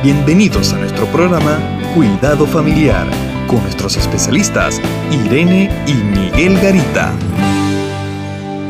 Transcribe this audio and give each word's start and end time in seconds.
Bienvenidos 0.00 0.72
a 0.74 0.78
nuestro 0.78 1.06
programa 1.06 1.58
Cuidado 1.92 2.46
Familiar 2.46 3.04
con 3.48 3.60
nuestros 3.64 3.96
especialistas 3.96 4.80
Irene 5.10 5.68
y 5.88 5.94
Miguel 5.94 6.56
Garita. 6.60 7.12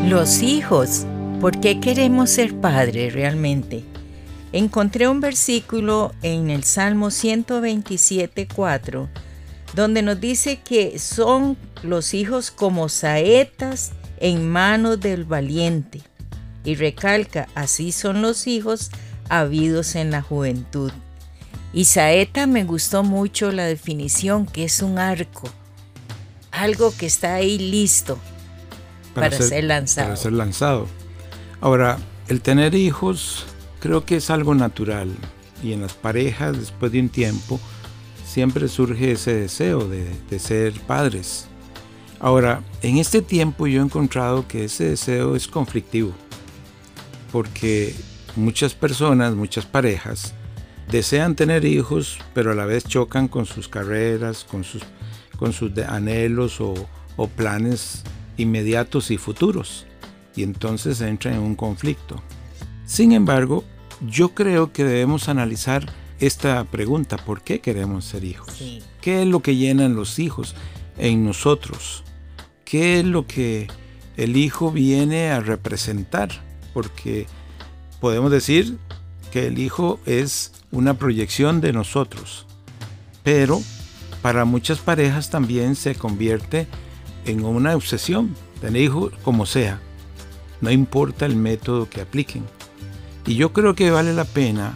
Los 0.07 0.41
hijos, 0.41 1.05
¿por 1.39 1.59
qué 1.59 1.79
queremos 1.79 2.31
ser 2.31 2.59
padres 2.59 3.13
realmente? 3.13 3.83
Encontré 4.53 5.07
un 5.07 5.21
versículo 5.21 6.13
en 6.23 6.49
el 6.49 6.63
Salmo 6.63 7.09
127.4 7.09 9.07
donde 9.75 10.01
nos 10.01 10.19
dice 10.19 10.61
que 10.61 10.97
son 10.97 11.57
los 11.83 12.15
hijos 12.15 12.49
como 12.49 12.89
saetas 12.89 13.91
en 14.19 14.49
manos 14.49 14.99
del 14.99 15.25
valiente. 15.25 16.01
Y 16.63 16.73
recalca, 16.73 17.47
así 17.53 17.91
son 17.91 18.23
los 18.23 18.47
hijos 18.47 18.89
habidos 19.29 19.93
en 19.95 20.09
la 20.09 20.23
juventud. 20.23 20.91
Y 21.73 21.85
saeta 21.85 22.47
me 22.47 22.63
gustó 22.63 23.03
mucho 23.03 23.51
la 23.51 23.65
definición, 23.65 24.45
que 24.45 24.63
es 24.63 24.81
un 24.81 24.97
arco, 24.97 25.47
algo 26.51 26.93
que 26.97 27.05
está 27.05 27.35
ahí 27.35 27.57
listo 27.57 28.17
para, 29.13 29.37
ser, 29.37 29.65
lanzado. 29.65 30.07
Para 30.07 30.17
ser 30.17 30.33
lanzado. 30.33 30.87
Ahora, 31.61 31.99
el 32.27 32.41
tener 32.41 32.73
hijos 32.73 33.45
creo 33.79 34.05
que 34.05 34.15
es 34.15 34.29
algo 34.29 34.55
natural 34.55 35.11
y 35.63 35.73
en 35.73 35.81
las 35.81 35.93
parejas 35.93 36.57
después 36.57 36.91
de 36.91 37.01
un 37.01 37.09
tiempo 37.09 37.59
siempre 38.25 38.67
surge 38.67 39.11
ese 39.11 39.33
deseo 39.33 39.87
de, 39.87 40.09
de 40.29 40.39
ser 40.39 40.73
padres. 40.81 41.47
Ahora, 42.19 42.63
en 42.81 42.97
este 42.97 43.21
tiempo 43.21 43.67
yo 43.67 43.81
he 43.81 43.85
encontrado 43.85 44.47
que 44.47 44.65
ese 44.65 44.85
deseo 44.85 45.35
es 45.35 45.47
conflictivo 45.47 46.13
porque 47.31 47.95
muchas 48.35 48.73
personas, 48.73 49.35
muchas 49.35 49.65
parejas, 49.65 50.33
desean 50.91 51.35
tener 51.35 51.65
hijos, 51.65 52.19
pero 52.33 52.51
a 52.51 52.55
la 52.55 52.65
vez 52.65 52.83
chocan 52.83 53.27
con 53.27 53.45
sus 53.45 53.67
carreras, 53.67 54.43
con 54.43 54.63
sus, 54.63 54.83
con 55.37 55.53
sus 55.53 55.77
anhelos 55.79 56.59
o, 56.61 56.73
o 57.15 57.27
planes 57.27 58.03
inmediatos 58.37 59.11
y 59.11 59.17
futuros. 59.17 59.85
Y 60.35 60.43
entonces 60.43 61.01
entran 61.01 61.35
en 61.35 61.41
un 61.41 61.55
conflicto. 61.55 62.21
Sin 62.85 63.11
embargo, 63.11 63.63
yo 64.07 64.29
creo 64.29 64.71
que 64.71 64.83
debemos 64.83 65.29
analizar 65.29 65.85
esta 66.19 66.63
pregunta, 66.65 67.17
¿por 67.17 67.41
qué 67.41 67.59
queremos 67.59 68.05
ser 68.05 68.23
hijos? 68.23 68.61
¿Qué 69.01 69.21
es 69.21 69.27
lo 69.27 69.41
que 69.41 69.55
llenan 69.55 69.95
los 69.95 70.19
hijos 70.19 70.55
en 70.97 71.23
nosotros? 71.23 72.03
¿Qué 72.65 72.99
es 72.99 73.05
lo 73.05 73.25
que 73.25 73.67
el 74.17 74.35
hijo 74.37 74.71
viene 74.71 75.29
a 75.29 75.39
representar? 75.39 76.29
Porque 76.73 77.25
podemos 78.01 78.31
decir 78.31 78.77
que 79.31 79.47
el 79.47 79.59
hijo 79.59 79.99
es 80.05 80.51
una 80.71 80.95
proyección 80.95 81.61
de 81.61 81.73
nosotros, 81.73 82.45
pero 83.23 83.61
para 84.21 84.45
muchas 84.45 84.79
parejas 84.79 85.29
también 85.29 85.75
se 85.75 85.95
convierte 85.95 86.67
en 87.25 87.43
una 87.45 87.75
obsesión, 87.75 88.35
tener 88.61 88.81
hijos 88.81 89.13
como 89.23 89.45
sea, 89.45 89.79
no 90.61 90.71
importa 90.71 91.25
el 91.25 91.35
método 91.35 91.89
que 91.89 92.01
apliquen. 92.01 92.43
Y 93.25 93.35
yo 93.35 93.53
creo 93.53 93.75
que 93.75 93.91
vale 93.91 94.13
la 94.13 94.25
pena 94.25 94.73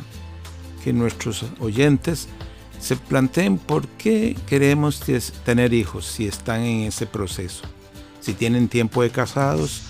que 0.84 0.94
nuestros 0.94 1.46
oyentes 1.60 2.28
se 2.80 2.96
planteen 2.96 3.58
por 3.58 3.88
qué 3.88 4.36
queremos 4.48 5.02
tener 5.46 5.74
hijos 5.74 6.06
si 6.06 6.28
están 6.28 6.62
en 6.62 6.82
ese 6.82 7.06
proceso. 7.06 7.64
Si 8.20 8.34
tienen 8.34 8.68
tiempo 8.68 9.02
de 9.02 9.10
casados 9.10 9.82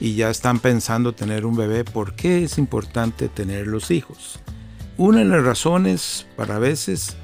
y 0.00 0.14
ya 0.14 0.30
están 0.30 0.58
pensando 0.58 1.12
tener 1.12 1.44
un 1.44 1.56
bebé, 1.56 1.84
¿por 1.84 2.14
qué 2.14 2.42
es 2.44 2.56
importante 2.56 3.28
tener 3.28 3.66
los 3.66 3.90
hijos? 3.90 4.40
Una 4.96 5.18
de 5.18 5.26
las 5.26 5.44
razones 5.44 6.26
para 6.36 6.58
veces 6.58 7.16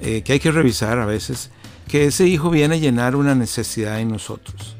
eh, 0.00 0.22
que 0.22 0.34
hay 0.34 0.40
que 0.40 0.52
revisar 0.52 0.98
a 0.98 1.06
veces 1.06 1.50
que 1.88 2.06
ese 2.06 2.26
hijo 2.26 2.50
viene 2.50 2.76
a 2.76 2.78
llenar 2.78 3.16
una 3.16 3.34
necesidad 3.34 4.00
en 4.00 4.08
nosotros. 4.08 4.76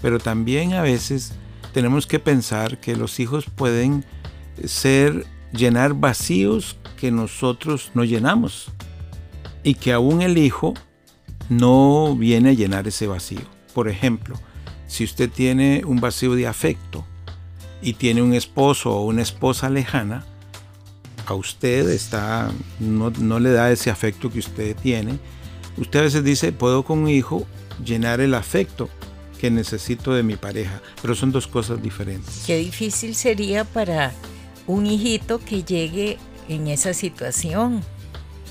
Pero 0.00 0.18
también 0.18 0.72
a 0.72 0.82
veces 0.82 1.34
tenemos 1.74 2.06
que 2.06 2.18
pensar 2.18 2.80
que 2.80 2.96
los 2.96 3.20
hijos 3.20 3.44
pueden 3.54 4.04
ser 4.64 5.26
llenar 5.52 5.94
vacíos 5.94 6.78
que 6.96 7.10
nosotros 7.10 7.90
no 7.94 8.04
llenamos 8.04 8.70
y 9.62 9.74
que 9.74 9.92
aún 9.92 10.22
el 10.22 10.38
hijo 10.38 10.74
no 11.48 12.16
viene 12.16 12.50
a 12.50 12.54
llenar 12.54 12.88
ese 12.88 13.06
vacío. 13.06 13.42
Por 13.74 13.88
ejemplo, 13.88 14.36
si 14.92 15.04
usted 15.04 15.30
tiene 15.30 15.84
un 15.86 16.00
vacío 16.00 16.34
de 16.34 16.46
afecto 16.46 17.06
y 17.80 17.94
tiene 17.94 18.20
un 18.20 18.34
esposo 18.34 18.90
o 18.90 19.06
una 19.06 19.22
esposa 19.22 19.70
lejana, 19.70 20.26
a 21.24 21.32
usted 21.32 21.88
está, 21.88 22.52
no, 22.78 23.10
no, 23.18 23.40
le 23.40 23.52
da 23.52 23.72
ese 23.72 23.88
afecto 23.88 24.30
que 24.30 24.40
usted 24.40 24.76
tiene. 24.76 25.18
Usted 25.78 26.00
a 26.00 26.02
veces 26.02 26.24
dice, 26.24 26.52
puedo 26.52 26.82
con 26.82 26.98
un 26.98 27.08
hijo 27.08 27.46
llenar 27.82 28.20
el 28.20 28.34
afecto 28.34 28.90
que 29.40 29.50
necesito 29.50 30.12
de 30.12 30.24
mi 30.24 30.36
pareja, 30.36 30.82
pero 31.00 31.14
son 31.14 31.32
dos 31.32 31.46
cosas 31.46 31.82
diferentes. 31.82 32.42
Qué 32.46 32.58
difícil 32.58 33.14
sería 33.14 33.64
para 33.64 34.12
un 34.66 34.86
hijito 34.86 35.38
que 35.38 35.64
llegue 35.64 36.18
en 36.50 36.66
esa 36.66 36.92
situación. 36.92 37.82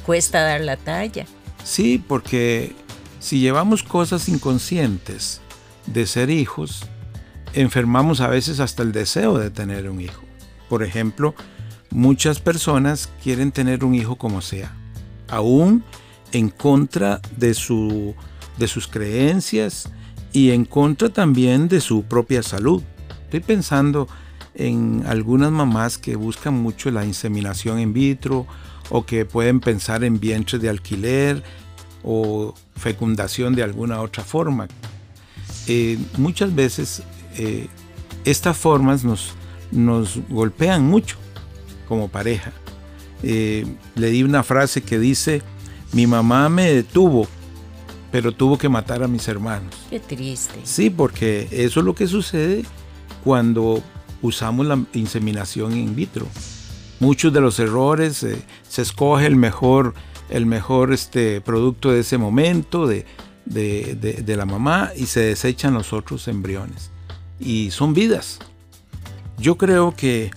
Cuesta 0.08 0.42
dar 0.42 0.62
la 0.62 0.78
talla. 0.78 1.28
Sí, 1.64 2.04
porque 2.08 2.74
si 3.20 3.40
llevamos 3.40 3.84
cosas 3.84 4.28
inconscientes 4.28 5.40
de 5.88 6.06
ser 6.06 6.30
hijos, 6.30 6.88
enfermamos 7.54 8.22
a 8.22 8.28
veces 8.28 8.60
hasta 8.60 8.84
el 8.84 8.92
deseo 8.92 9.38
de 9.38 9.50
tener 9.50 9.90
un 9.90 10.02
hijo. 10.02 10.22
Por 10.70 10.84
ejemplo, 10.84 11.36
muchas 11.90 12.40
personas 12.40 13.10
quieren 13.24 13.52
tener 13.52 13.84
un 13.84 13.96
hijo 13.96 14.16
como 14.16 14.42
sea, 14.42 14.74
aún 15.30 15.84
en 16.32 16.50
contra 16.50 17.22
de, 17.38 17.54
su, 17.54 18.16
de 18.58 18.68
sus 18.68 18.88
creencias 18.88 19.90
y 20.32 20.52
en 20.52 20.66
contra 20.66 21.10
también 21.10 21.68
de 21.68 21.82
su 21.82 22.04
propia 22.04 22.42
salud. 22.42 22.82
Estoy 23.24 23.42
pensando 23.42 24.08
en 24.56 25.04
algunas 25.08 25.52
mamás 25.52 25.98
que 25.98 26.16
buscan 26.16 26.54
mucho 26.54 26.92
la 26.92 27.06
inseminación 27.06 27.80
in 27.80 27.94
vitro 27.94 28.46
o 28.90 29.06
que 29.06 29.26
pueden 29.26 29.60
pensar 29.60 30.04
en 30.04 30.20
vientres 30.20 30.62
de 30.62 30.70
alquiler 30.70 31.44
o 32.04 32.54
fecundación 32.76 33.56
de 33.56 33.64
alguna 33.64 34.02
otra 34.02 34.24
forma. 34.24 34.68
Eh, 35.74 35.98
muchas 36.18 36.54
veces 36.54 37.02
eh, 37.38 37.68
estas 38.26 38.58
formas 38.58 39.06
nos, 39.06 39.36
nos 39.72 40.20
golpean 40.28 40.86
mucho 40.86 41.16
como 41.88 42.10
pareja. 42.10 42.52
Eh, 43.24 43.66
le 43.96 44.10
di 44.10 44.24
una 44.24 44.44
frase 44.44 44.82
que 44.82 45.00
dice, 45.00 45.42
mi 45.94 46.08
mamá 46.08 46.50
me 46.50 46.70
detuvo, 46.70 47.26
pero 48.12 48.34
tuvo 48.34 48.58
que 48.58 48.68
matar 48.68 49.02
a 49.02 49.08
mis 49.08 49.26
hermanos. 49.30 49.74
Qué 49.90 50.02
triste. 50.02 50.60
Sí, 50.64 50.90
porque 50.90 51.48
eso 51.52 51.80
es 51.80 51.86
lo 51.86 51.96
que 51.96 52.06
sucede 52.08 52.66
cuando 53.24 53.82
usamos 54.22 54.66
la 54.66 54.78
inseminación 54.92 55.78
in 55.78 55.96
vitro. 55.96 56.28
Muchos 57.00 57.32
de 57.32 57.40
los 57.40 57.60
errores 57.60 58.24
eh, 58.24 58.42
se 58.68 58.82
escoge 58.82 59.26
el 59.26 59.38
mejor, 59.38 59.94
el 60.30 60.46
mejor 60.46 60.92
este, 60.92 61.40
producto 61.40 61.92
de 61.92 62.02
ese 62.02 62.18
momento 62.18 62.88
de, 62.88 63.06
de, 63.54 64.36
la 64.36 64.46
mamá 64.46 64.92
y 64.96 65.06
se 65.06 65.22
desechan 65.22 65.74
los 65.74 65.94
otros 65.94 66.28
embriones. 66.28 66.90
Y 67.40 67.72
son 67.72 67.94
vidas. 67.94 68.40
Yo 69.38 69.58
creo 69.58 69.96
que 69.96 70.32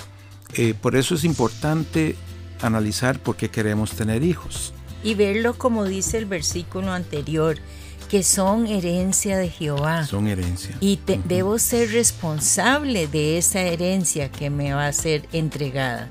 eh, 0.55 0.75
por 0.81 0.97
eso 0.97 1.15
es 1.15 1.25
importante 1.25 2.17
analizar 2.63 3.19
por 3.19 3.37
qué 3.37 3.51
queremos 3.51 3.93
tener 3.93 4.23
hijos. 4.23 4.73
Y 5.03 5.15
verlo 5.15 5.55
como 5.55 5.85
dice 5.85 6.17
el 6.19 6.27
versículo 6.27 6.93
anterior, 6.93 7.59
que 8.09 8.23
son 8.23 8.67
herencia 8.67 9.37
de 9.37 9.51
Jehová. 9.51 10.07
Son 10.07 10.27
herencia. 10.27 10.77
Y 10.81 10.99
debo 11.27 11.59
ser 11.59 11.91
responsable 11.91 13.07
de 13.07 13.39
esa 13.39 13.61
herencia 13.61 14.31
que 14.31 14.51
me 14.51 14.73
va 14.73 14.87
a 14.87 14.93
ser 14.93 15.29
entregada. 15.33 16.09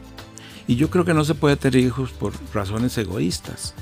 Y 0.68 0.76
yo 0.76 0.90
creo 0.90 1.06
que 1.06 1.14
no 1.14 1.26
se 1.26 1.36
puede 1.36 1.56
tener 1.56 1.80
hijos 1.80 2.12
por 2.12 2.34
razones 2.54 2.98
egoístas. 2.98 3.74